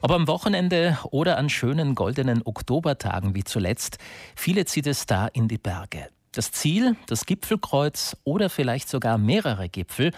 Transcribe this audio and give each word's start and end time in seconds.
Ob 0.00 0.12
am 0.12 0.28
Wochenende 0.28 0.96
oder 1.10 1.38
an 1.38 1.48
schönen 1.48 1.96
goldenen 1.96 2.42
Oktobertagen 2.44 3.34
wie 3.34 3.42
zuletzt, 3.42 3.98
viele 4.36 4.64
zieht 4.64 4.86
es 4.86 5.06
da 5.06 5.26
in 5.26 5.48
die 5.48 5.58
Berge. 5.58 6.08
Das 6.30 6.52
Ziel, 6.52 6.94
das 7.08 7.26
Gipfelkreuz 7.26 8.16
oder 8.22 8.48
vielleicht 8.48 8.88
sogar 8.88 9.18
mehrere 9.18 9.68
Gipfel, 9.68 10.12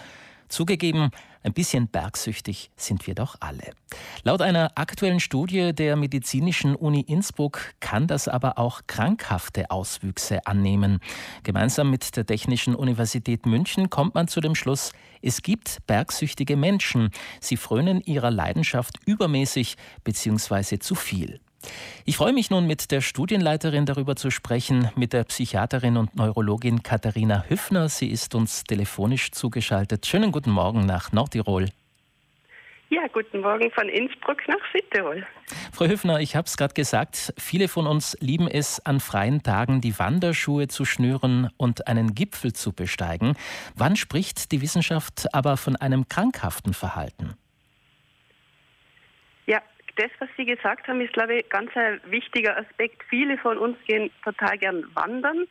zugegeben, 0.51 1.09
ein 1.43 1.53
bisschen 1.53 1.87
bergsüchtig 1.87 2.69
sind 2.75 3.07
wir 3.07 3.15
doch 3.15 3.35
alle. 3.39 3.73
Laut 4.23 4.41
einer 4.41 4.71
aktuellen 4.75 5.19
Studie 5.19 5.73
der 5.73 5.95
Medizinischen 5.95 6.75
Uni 6.75 7.01
Innsbruck 7.01 7.73
kann 7.79 8.07
das 8.07 8.27
aber 8.27 8.59
auch 8.59 8.81
krankhafte 8.85 9.71
Auswüchse 9.71 10.45
annehmen. 10.45 10.99
Gemeinsam 11.43 11.89
mit 11.89 12.15
der 12.15 12.25
Technischen 12.25 12.75
Universität 12.75 13.45
München 13.45 13.89
kommt 13.89 14.13
man 14.13 14.27
zu 14.27 14.39
dem 14.39 14.55
Schluss, 14.55 14.91
es 15.21 15.41
gibt 15.41 15.85
bergsüchtige 15.87 16.55
Menschen. 16.55 17.09
Sie 17.39 17.57
frönen 17.57 18.01
ihrer 18.01 18.31
Leidenschaft 18.31 18.99
übermäßig 19.05 19.77
bzw. 20.03 20.79
zu 20.79 20.95
viel. 20.95 21.39
Ich 22.05 22.17
freue 22.17 22.33
mich 22.33 22.49
nun 22.49 22.67
mit 22.67 22.91
der 22.91 23.01
Studienleiterin 23.01 23.85
darüber 23.85 24.15
zu 24.15 24.31
sprechen, 24.31 24.89
mit 24.95 25.13
der 25.13 25.23
Psychiaterin 25.23 25.97
und 25.97 26.15
Neurologin 26.15 26.83
Katharina 26.83 27.45
Hüffner. 27.47 27.89
Sie 27.89 28.09
ist 28.09 28.35
uns 28.35 28.63
telefonisch 28.63 29.31
zugeschaltet. 29.31 30.05
Schönen 30.05 30.31
guten 30.31 30.51
Morgen 30.51 30.85
nach 30.85 31.11
Nordtirol. 31.11 31.67
Ja, 32.93 33.07
guten 33.13 33.39
Morgen 33.39 33.71
von 33.71 33.87
Innsbruck 33.87 34.45
nach 34.49 34.59
Südtirol. 34.73 35.25
Frau 35.71 35.85
Hüffner, 35.85 36.19
ich 36.19 36.35
habe 36.35 36.45
es 36.45 36.57
gerade 36.57 36.73
gesagt, 36.73 37.33
viele 37.37 37.69
von 37.69 37.87
uns 37.87 38.17
lieben 38.19 38.49
es, 38.49 38.85
an 38.85 38.99
freien 38.99 39.43
Tagen 39.43 39.79
die 39.79 39.97
Wanderschuhe 39.97 40.67
zu 40.67 40.83
schnüren 40.83 41.49
und 41.55 41.87
einen 41.87 42.15
Gipfel 42.15 42.51
zu 42.51 42.73
besteigen. 42.73 43.37
Wann 43.75 43.95
spricht 43.95 44.51
die 44.51 44.61
Wissenschaft 44.61 45.33
aber 45.33 45.55
von 45.55 45.77
einem 45.77 46.09
krankhaften 46.09 46.73
Verhalten? 46.73 47.37
Das, 49.95 50.11
was 50.19 50.29
Sie 50.37 50.45
gesagt 50.45 50.87
haben, 50.87 51.01
ist, 51.01 51.13
glaube 51.13 51.35
ich, 51.35 51.49
ganz 51.49 51.75
ein 51.75 51.99
wichtiger 52.05 52.57
Aspekt. 52.57 53.03
Viele 53.09 53.37
von 53.37 53.57
uns 53.57 53.77
gehen 53.85 54.11
total 54.23 54.57
gern 54.57 54.85
wandern 54.95 55.47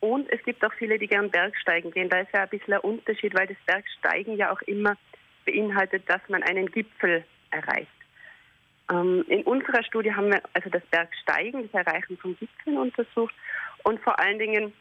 und 0.00 0.30
es 0.30 0.42
gibt 0.42 0.64
auch 0.64 0.72
viele, 0.74 0.98
die 0.98 1.06
gern 1.06 1.30
Bergsteigen 1.30 1.90
gehen. 1.90 2.08
Da 2.08 2.20
ist 2.20 2.32
ja 2.32 2.42
ein 2.42 2.48
bisschen 2.48 2.74
ein 2.74 2.80
Unterschied, 2.80 3.34
weil 3.34 3.46
das 3.46 3.56
Bergsteigen 3.66 4.36
ja 4.36 4.52
auch 4.52 4.60
immer 4.62 4.96
beinhaltet, 5.44 6.02
dass 6.08 6.20
man 6.28 6.42
einen 6.42 6.70
Gipfel 6.70 7.24
erreicht. 7.50 7.90
Ähm, 8.90 9.24
in 9.28 9.42
unserer 9.44 9.82
Studie 9.84 10.12
haben 10.12 10.30
wir 10.30 10.42
also 10.52 10.70
das 10.70 10.84
Bergsteigen, 10.86 11.68
das 11.70 11.86
Erreichen 11.86 12.16
von 12.18 12.36
Gipfeln 12.36 12.78
untersucht 12.78 13.34
und 13.84 14.00
vor 14.00 14.18
allen 14.18 14.38
Dingen 14.38 14.72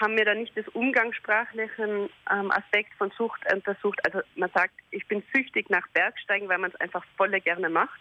haben 0.00 0.16
wir 0.16 0.24
da 0.24 0.34
nicht 0.34 0.56
das 0.56 0.66
umgangssprachlichen 0.68 2.08
ähm, 2.30 2.50
Aspekt 2.50 2.94
von 2.94 3.12
Sucht 3.16 3.40
untersucht. 3.52 4.00
Also 4.04 4.20
man 4.36 4.50
sagt, 4.50 4.74
ich 4.90 5.06
bin 5.06 5.22
süchtig 5.34 5.68
nach 5.68 5.86
Bergsteigen, 5.88 6.48
weil 6.48 6.58
man 6.58 6.70
es 6.70 6.80
einfach 6.80 7.04
volle 7.16 7.40
gerne 7.40 7.68
macht 7.68 8.00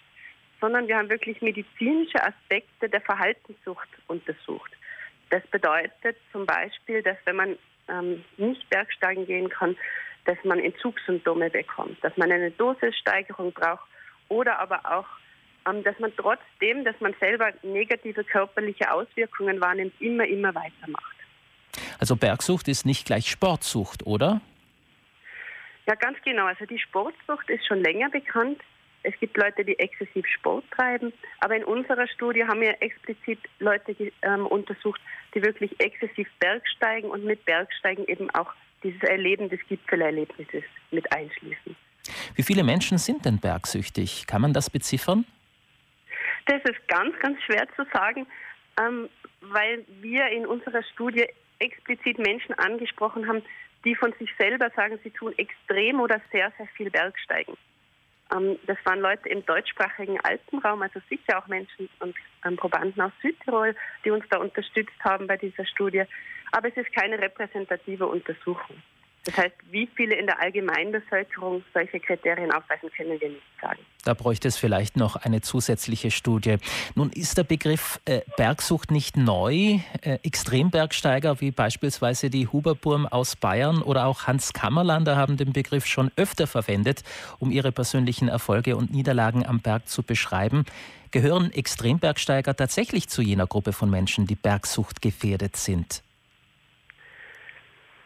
sondern 0.62 0.88
wir 0.88 0.98
haben 0.98 1.10
wirklich 1.10 1.42
medizinische 1.42 2.24
Aspekte 2.24 2.88
der 2.88 3.02
Verhaltenssucht 3.02 3.90
untersucht. 4.08 4.72
Das 5.30 5.46
bedeutet 5.48 6.18
zum 6.32 6.46
Beispiel, 6.46 7.02
dass 7.02 7.18
wenn 7.26 7.36
man 7.36 7.58
ähm, 7.90 8.24
nicht 8.38 8.70
Bergsteigen 8.70 9.26
gehen 9.26 9.50
kann, 9.50 9.76
dass 10.26 10.38
man 10.44 10.60
Entzugssymptome 10.60 11.50
bekommt, 11.50 12.02
dass 12.04 12.16
man 12.16 12.32
eine 12.32 12.52
Dosissteigerung 12.52 13.52
braucht 13.54 13.88
oder 14.30 14.60
aber 14.60 14.80
auch, 14.86 15.08
ähm, 15.68 15.84
dass 15.84 15.98
man 16.00 16.14
trotzdem, 16.16 16.84
dass 16.84 17.00
man 17.00 17.16
selber 17.20 17.52
negative 17.64 18.24
körperliche 18.24 18.92
Auswirkungen 18.92 19.60
wahrnimmt, 19.60 19.94
immer, 20.00 20.26
immer 20.26 20.54
weitermacht. 20.54 21.16
Also 22.00 22.16
Bergsucht 22.16 22.68
ist 22.68 22.86
nicht 22.86 23.06
gleich 23.06 23.30
Sportsucht, 23.30 24.06
oder? 24.06 24.42
Ja, 25.88 25.96
ganz 25.96 26.18
genau. 26.24 26.46
Also 26.46 26.66
die 26.66 26.80
Sportsucht 26.80 27.50
ist 27.50 27.66
schon 27.66 27.82
länger 27.82 28.10
bekannt. 28.10 28.60
Es 29.04 29.14
gibt 29.20 29.36
Leute, 29.38 29.66
die 29.66 29.78
exzessiv 29.80 30.26
Sport 30.28 30.64
treiben, 30.72 31.12
aber 31.40 31.56
in 31.56 31.64
unserer 31.64 32.08
Studie 32.08 32.44
haben 32.44 32.62
wir 32.62 32.82
explizit 32.82 33.40
Leute 33.60 33.96
ähm, 34.22 34.46
untersucht, 34.46 35.02
die 35.34 35.42
wirklich 35.42 35.80
exzessiv 35.80 36.28
Bergsteigen 36.40 37.10
und 37.10 37.26
mit 37.26 37.44
Bergsteigen 37.46 38.06
eben 38.08 38.30
auch 38.32 38.54
dieses 38.84 39.02
Erleben 39.04 39.50
des 39.50 39.60
Gipfelerlebnisses 39.68 40.64
mit 40.92 41.12
einschließen. 41.12 41.76
Wie 42.36 42.44
viele 42.44 42.64
Menschen 42.64 42.98
sind 42.98 43.26
denn 43.26 43.40
bergsüchtig? 43.40 44.26
Kann 44.28 44.42
man 44.42 44.54
das 44.54 44.70
beziffern? 44.70 45.26
Das 46.46 46.62
ist 46.64 46.88
ganz, 46.88 47.18
ganz 47.20 47.42
schwer 47.44 47.68
zu 47.76 47.86
sagen, 47.94 48.26
ähm, 48.80 49.10
weil 49.42 49.86
wir 50.02 50.28
in 50.28 50.46
unserer 50.46 50.84
Studie 50.84 51.26
explizit 51.60 52.18
Menschen 52.18 52.54
angesprochen 52.56 53.28
haben, 53.28 53.44
die 53.86 53.96
von 53.96 54.14
sich 54.20 54.30
selber 54.38 54.70
sagen, 54.76 55.00
sie 55.04 55.12
tun 55.12 55.34
extrem 55.38 56.00
oder 56.00 56.22
sehr, 56.32 56.52
sehr 56.58 56.68
viel 56.76 56.90
Bergsteigen. 56.90 57.56
Ähm, 58.34 58.58
das 58.68 58.78
waren 58.86 59.00
Leute 59.00 59.30
im 59.30 59.46
deutschsprachigen 59.46 60.20
Alpenraum, 60.22 60.82
also 60.82 61.00
sicher 61.10 61.38
auch 61.38 61.48
Menschen 61.48 61.90
und 62.00 62.16
ähm, 62.46 62.56
Probanden 62.56 63.02
aus 63.02 63.12
Südtirol, 63.22 63.76
die 64.06 64.12
uns 64.12 64.26
da 64.30 64.38
unterstützt 64.38 65.00
haben 65.04 65.28
bei 65.28 65.38
dieser 65.38 65.66
Studie. 65.66 66.04
Aber 66.52 66.68
es 66.68 66.78
ist 66.78 66.94
keine 66.94 67.20
repräsentative 67.20 68.08
Untersuchung. 68.08 68.76
Das 69.24 69.38
heißt, 69.38 69.56
wie 69.70 69.88
viele 69.96 70.16
in 70.16 70.26
der 70.26 70.42
Allgemeinbevölkerung 70.42 71.64
solche 71.74 72.00
Kriterien 72.00 72.52
aufweisen, 72.52 72.90
können 72.96 73.20
wir 73.20 73.30
nicht 73.30 73.42
sagen. 73.62 73.80
Da 74.04 74.16
bräuchte 74.16 74.48
es 74.48 74.58
vielleicht 74.58 74.98
noch 74.98 75.16
eine 75.16 75.42
zusätzliche 75.42 76.10
Studie. 76.10 76.58
Nun 76.96 77.12
ist 77.12 77.38
der 77.38 77.44
Begriff 77.44 78.00
äh, 78.06 78.22
Bergsucht 78.36 78.90
nicht 78.90 79.18
neu. 79.18 79.80
Äh, 80.02 80.18
Extrembergsteiger 80.24 81.40
wie 81.40 81.52
beispielsweise 81.52 82.32
die 82.32 82.48
Huberburm 82.48 83.06
aus 83.06 83.36
Bayern 83.36 83.84
oder 83.84 84.08
auch 84.08 84.26
Hans 84.26 84.54
Kammerlander 84.54 85.18
haben 85.18 85.38
den 85.38 85.54
Begriff 85.54 85.86
schon 85.86 86.12
öfter 86.16 86.48
verwendet, 86.48 87.04
um 87.38 87.52
ihre 87.52 87.72
persönlichen 87.72 88.28
Erfolge 88.28 88.76
und 88.76 88.92
Niederlagen 88.92 89.46
am 89.46 89.60
Berg 89.60 89.88
zu 89.88 90.02
beschreiben. 90.02 90.66
Gehören 91.12 91.52
Extrembergsteiger 91.52 92.56
tatsächlich 92.56 93.08
zu 93.08 93.22
jener 93.22 93.46
Gruppe 93.46 93.74
von 93.74 93.90
Menschen, 93.92 94.26
die 94.26 94.36
Bergsucht 94.36 95.02
gefährdet 95.02 95.58
sind? 95.58 96.02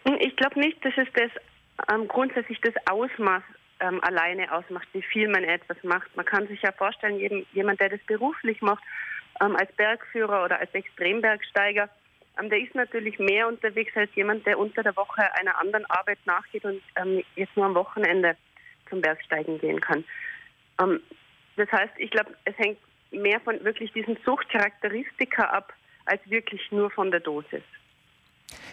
Ich 0.06 0.36
glaube 0.36 0.60
nicht, 0.60 0.84
dass 0.86 0.94
es 0.98 1.08
das 1.14 1.32
ähm, 1.92 2.08
grundsätzlich 2.08 2.62
das 2.62 2.76
Ausmaß 2.90 3.44
ähm, 3.80 4.02
alleine 4.04 4.52
ausmacht, 4.52 4.88
wie 4.94 5.02
viel 5.02 5.28
man 5.28 5.44
etwas 5.44 5.78
macht. 5.84 6.16
Man 6.16 6.26
kann 6.26 6.48
sich 6.48 6.62
ja 6.62 6.72
vorstellen, 6.72 7.20
jedem, 7.20 7.46
jemand, 7.54 7.80
der 7.80 7.90
das 7.90 8.00
beruflich 8.08 8.62
macht, 8.62 8.84
ähm, 9.42 9.56
als 9.56 9.72
Bergführer 9.74 10.46
oder 10.46 10.60
als 10.60 10.74
Extrembergsteiger, 10.74 11.90
ähm, 12.40 12.50
der 12.50 12.60
ist 12.60 12.76
natürlich 12.76 13.20
mehr 13.20 13.48
unterwegs 13.48 13.96
als 13.96 14.14
jemand, 14.16 14.46
der 14.46 14.60
unter 14.60 14.84
der 14.84 14.96
Woche 14.96 15.24
einer 15.40 15.60
anderen 15.60 15.86
Arbeit 15.90 16.20
nachgeht 16.26 16.66
und 16.66 16.82
ähm, 16.96 17.24
jetzt 17.36 17.56
nur 17.58 17.66
am 17.66 17.76
Wochenende 17.76 18.38
zum 18.90 19.02
Bergsteigen 19.02 19.60
gehen 19.60 19.82
kann. 19.82 20.04
Ähm, 20.82 21.02
das 21.56 21.72
heißt, 21.72 21.94
ich 21.98 22.12
glaube, 22.12 22.36
es 22.46 22.58
hängt 22.58 22.78
mehr 23.12 23.40
von 23.42 23.64
wirklich 23.64 23.92
diesen 23.94 24.18
Suchtcharakteristika 24.26 25.46
ab, 25.46 25.74
als 26.06 26.22
wirklich 26.30 26.72
nur 26.72 26.92
von 26.92 27.12
der 27.12 27.22
Dosis. 27.22 27.64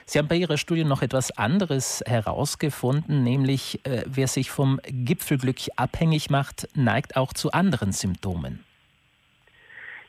Sie 0.05 0.19
haben 0.19 0.29
bei 0.29 0.37
Ihrer 0.37 0.59
Studie 0.59 0.85
noch 0.85 1.03
etwas 1.03 1.37
anderes 1.39 2.03
herausgefunden, 2.07 3.23
nämlich 3.23 3.85
äh, 3.87 4.03
wer 4.07 4.27
sich 4.27 4.51
vom 4.51 4.81
Gipfelglück 4.85 5.59
abhängig 5.77 6.31
macht, 6.31 6.69
neigt 6.75 7.17
auch 7.17 7.33
zu 7.33 7.53
anderen 7.53 7.93
Symptomen. 7.93 8.65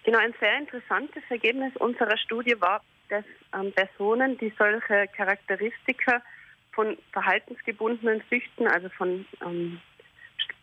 Genau, 0.03 0.19
ein 0.19 0.33
sehr 0.39 0.57
interessantes 0.57 1.23
Ergebnis 1.29 1.75
unserer 1.77 2.17
Studie 2.17 2.59
war, 2.59 2.81
dass 3.09 3.23
ähm, 3.53 3.71
Personen, 3.71 4.37
die 4.37 4.51
solche 4.57 5.07
Charakteristika 5.15 6.21
von 6.71 6.97
verhaltensgebundenen 7.11 8.21
Süchten, 8.29 8.67
also 8.67 8.89
von, 8.89 9.25
ähm, 9.45 9.79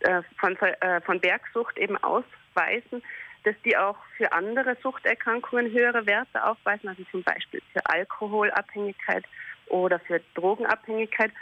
äh, 0.00 0.22
von, 0.38 0.56
äh, 0.56 1.00
von 1.00 1.20
Bergsucht 1.20 1.78
eben 1.78 1.96
ausweisen, 1.98 3.02
dass 3.44 3.54
die 3.64 3.76
auch 3.76 3.96
für 4.16 4.32
andere 4.32 4.76
Suchterkrankungen 4.82 5.72
höhere 5.72 6.06
Werte 6.06 6.44
aufweisen, 6.44 6.88
also 6.88 7.02
zum 7.10 7.22
Beispiel 7.22 7.62
für 7.72 7.84
Alkoholabhängigkeit 7.86 9.24
oder 9.66 9.98
für 10.00 10.20
Drogenabhängigkeit 10.34 11.32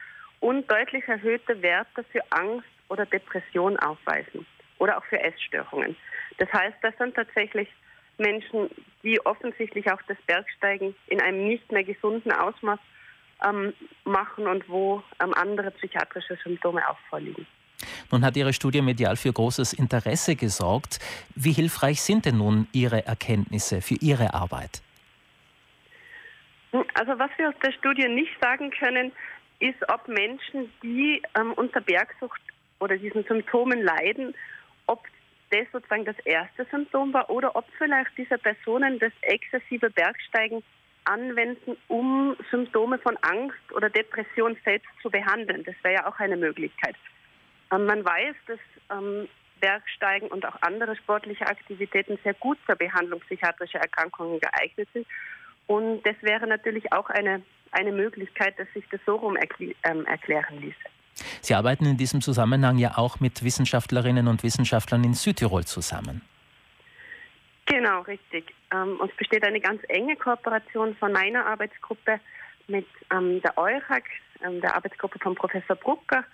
und 0.40 0.70
deutlich 0.70 1.06
erhöhte 1.08 1.60
Werte 1.62 2.04
für 2.04 2.20
Angst 2.30 2.68
oder 2.88 3.06
Depression 3.06 3.76
aufweisen 3.78 4.46
oder 4.78 4.98
auch 4.98 5.04
für 5.04 5.20
Essstörungen. 5.20 5.96
Das 6.38 6.52
heißt, 6.52 6.76
das 6.82 6.96
sind 6.98 7.14
tatsächlich 7.14 7.68
Menschen, 8.18 8.70
die 9.02 9.24
offensichtlich 9.26 9.90
auch 9.90 10.00
das 10.08 10.18
Bergsteigen 10.26 10.94
in 11.06 11.20
einem 11.20 11.46
nicht 11.46 11.70
mehr 11.72 11.84
gesunden 11.84 12.32
Ausmaß 12.32 12.78
ähm, 13.44 13.72
machen 14.04 14.46
und 14.46 14.68
wo 14.68 15.02
ähm, 15.22 15.34
andere 15.34 15.70
psychiatrische 15.72 16.36
Symptome 16.42 16.88
auch 16.88 16.98
vorliegen. 17.08 17.46
Nun 18.10 18.24
hat 18.24 18.36
Ihre 18.36 18.52
Studie 18.52 18.80
medial 18.80 19.16
für 19.16 19.32
großes 19.32 19.72
Interesse 19.74 20.34
gesorgt. 20.34 20.98
Wie 21.34 21.52
hilfreich 21.52 22.00
sind 22.00 22.24
denn 22.24 22.38
nun 22.38 22.66
Ihre 22.72 23.06
Erkenntnisse 23.06 23.82
für 23.82 23.96
Ihre 23.96 24.34
Arbeit? 24.34 24.82
Also 26.94 27.18
was 27.18 27.30
wir 27.36 27.48
aus 27.48 27.54
der 27.62 27.72
Studie 27.72 28.08
nicht 28.08 28.32
sagen 28.40 28.70
können, 28.70 29.12
ist, 29.60 29.88
ob 29.88 30.06
Menschen, 30.08 30.70
die 30.82 31.22
ähm, 31.38 31.52
unter 31.54 31.80
Bergsucht 31.80 32.40
oder 32.80 32.96
diesen 32.96 33.24
Symptomen 33.24 33.82
leiden, 33.82 34.34
ob 34.86 35.04
das 35.50 35.66
sozusagen 35.72 36.04
das 36.04 36.18
erste 36.24 36.66
Symptom 36.70 37.12
war 37.12 37.28
oder 37.30 37.56
ob 37.56 37.64
vielleicht 37.78 38.10
diese 38.16 38.38
Personen 38.38 38.98
das 38.98 39.12
exzessive 39.22 39.90
Bergsteigen 39.90 40.62
anwenden, 41.04 41.76
um 41.88 42.36
Symptome 42.50 42.98
von 42.98 43.16
Angst 43.22 43.72
oder 43.74 43.88
Depression 43.88 44.56
selbst 44.64 44.88
zu 45.02 45.10
behandeln. 45.10 45.64
Das 45.64 45.74
wäre 45.82 45.94
ja 45.94 46.06
auch 46.06 46.18
eine 46.18 46.36
Möglichkeit. 46.36 46.96
Ähm, 47.72 47.86
man 47.86 48.04
weiß, 48.04 48.34
dass 48.46 48.58
ähm, 48.90 49.28
Bergsteigen 49.60 50.28
und 50.28 50.46
auch 50.46 50.56
andere 50.62 50.96
sportliche 50.96 51.46
Aktivitäten 51.46 52.18
sehr 52.22 52.34
gut 52.34 52.58
zur 52.66 52.76
Behandlung 52.76 53.20
psychiatrischer 53.20 53.80
Erkrankungen 53.80 54.40
geeignet 54.40 54.88
sind. 54.92 55.06
Und 55.66 56.02
das 56.04 56.16
wäre 56.22 56.46
natürlich 56.46 56.92
auch 56.92 57.10
eine, 57.10 57.42
eine 57.72 57.92
Möglichkeit, 57.92 58.58
dass 58.58 58.68
sich 58.72 58.84
das 58.90 59.00
so 59.04 59.16
rum 59.16 59.36
erkl 59.36 59.74
ähm, 59.84 60.06
erklären 60.06 60.60
ließe. 60.60 60.76
Sie 61.40 61.54
arbeiten 61.54 61.84
in 61.84 61.96
diesem 61.96 62.20
Zusammenhang 62.20 62.78
ja 62.78 62.96
auch 62.96 63.20
mit 63.20 63.42
Wissenschaftlerinnen 63.42 64.28
und 64.28 64.42
Wissenschaftlern 64.42 65.04
in 65.04 65.14
Südtirol 65.14 65.64
zusammen. 65.64 66.22
Genau, 67.66 68.00
richtig. 68.02 68.54
Ähm, 68.72 68.98
uns 68.98 69.12
besteht 69.16 69.44
eine 69.44 69.60
ganz 69.60 69.82
enge 69.88 70.16
Kooperation 70.16 70.96
von 70.96 71.12
meiner 71.12 71.44
Arbeitsgruppe 71.44 72.18
mit 72.66 72.86
ähm, 73.12 73.42
der 73.42 73.58
EURAG, 73.58 74.04
ähm, 74.42 74.60
der 74.60 74.74
Arbeitsgruppe 74.74 75.18
von 75.18 75.34
Professor 75.34 75.76
Brucker, 75.76 76.24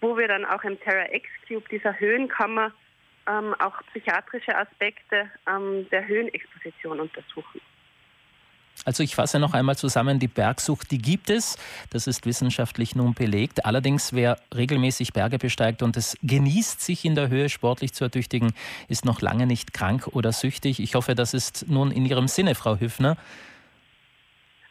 wo 0.00 0.16
wir 0.16 0.28
dann 0.28 0.44
auch 0.44 0.62
im 0.64 0.78
Terra 0.80 1.12
X 1.12 1.28
Cube 1.46 1.68
dieser 1.70 1.98
Höhenkammer 1.98 2.72
ähm, 3.28 3.54
auch 3.58 3.80
psychiatrische 3.90 4.56
Aspekte 4.56 5.30
ähm, 5.46 5.88
der 5.90 6.06
Höhenexposition 6.06 7.00
untersuchen. 7.00 7.60
Also 8.84 9.02
ich 9.02 9.16
fasse 9.16 9.38
noch 9.38 9.54
einmal 9.54 9.76
zusammen, 9.76 10.18
die 10.18 10.28
Bergsucht, 10.28 10.90
die 10.90 10.98
gibt 10.98 11.30
es, 11.30 11.58
das 11.90 12.06
ist 12.06 12.26
wissenschaftlich 12.26 12.94
nun 12.94 13.12
belegt. 13.12 13.64
Allerdings, 13.64 14.12
wer 14.12 14.38
regelmäßig 14.54 15.12
Berge 15.12 15.38
besteigt 15.38 15.82
und 15.82 15.96
es 15.96 16.16
genießt, 16.22 16.80
sich 16.80 17.04
in 17.04 17.14
der 17.14 17.28
Höhe 17.28 17.48
sportlich 17.48 17.92
zu 17.92 18.04
ertüchtigen, 18.04 18.54
ist 18.88 19.04
noch 19.04 19.20
lange 19.20 19.46
nicht 19.46 19.74
krank 19.74 20.06
oder 20.06 20.32
süchtig. 20.32 20.80
Ich 20.80 20.94
hoffe, 20.94 21.14
das 21.14 21.34
ist 21.34 21.68
nun 21.68 21.90
in 21.90 22.06
Ihrem 22.06 22.28
Sinne, 22.28 22.54
Frau 22.54 22.78
Hüffner. 22.78 23.16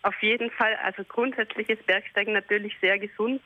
Auf 0.04 0.16
jeden 0.22 0.50
Fall, 0.52 0.76
also 0.84 1.04
grundsätzlich 1.04 1.68
ist 1.70 1.86
Bergsteigen 1.86 2.34
natürlich 2.34 2.74
sehr 2.80 2.98
gesund 2.98 3.42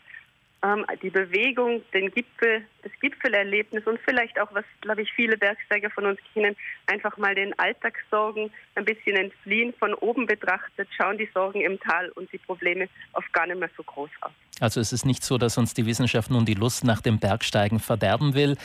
ähm, 0.64 0.86
die 1.02 1.10
Bewegung, 1.10 1.82
den 1.94 2.12
Gipfel, 2.12 2.64
das 2.84 2.92
Gipfelerlebnis 3.00 3.86
und 3.88 4.00
vielleicht 4.06 4.40
auch, 4.40 4.54
was, 4.54 4.66
glaube 4.82 5.02
ich, 5.02 5.12
viele 5.14 5.38
Bergsteiger 5.38 5.90
von 5.90 6.06
uns 6.06 6.20
kennen, 6.34 6.56
einfach 6.88 7.18
mal 7.18 7.34
den 7.34 7.58
Alltagssorgen 7.58 8.52
ein 8.76 8.86
bisschen 8.86 9.16
entfliehen, 9.16 9.74
von 9.74 9.94
oben 9.96 10.26
betrachtet, 10.26 10.88
schauen 10.96 11.18
die 11.18 11.30
Sorgen 11.34 11.62
im 11.62 11.80
Tal 11.80 12.10
und 12.10 12.32
die 12.32 12.38
Probleme 12.38 12.88
oft 13.14 13.32
gar 13.34 13.48
nicht 13.48 13.60
mehr 13.60 13.70
so 13.76 13.84
groß 13.84 14.10
aus. 14.22 14.32
Also 14.60 14.80
es 14.80 14.94
ist 14.94 15.06
nicht 15.06 15.24
so, 15.24 15.40
dass 15.40 15.58
uns 15.58 15.74
die 15.74 15.88
Wissenschaft 15.88 16.30
nun 16.30 16.46
die 16.46 16.54
Lust 16.54 16.84
nach 16.84 17.02
dem 17.02 17.20
Bergsteigen 17.20 17.80
verderben 17.80 18.36
will. 18.36 18.58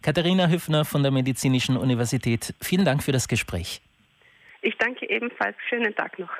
Katharina 0.00 0.48
Hüffner 0.48 0.86
von 0.86 1.02
der 1.02 1.12
Medizinischen 1.12 1.76
Universität, 1.76 2.54
vielen 2.62 2.86
Dank 2.86 3.02
für 3.02 3.12
das 3.12 3.28
Gespräch. 3.28 3.82
Ich 4.62 4.76
danke 4.78 5.08
ebenfalls. 5.10 5.56
Schönen 5.68 5.94
Tag 5.94 6.18
noch. 6.18 6.30